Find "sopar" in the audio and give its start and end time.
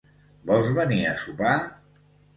1.27-1.55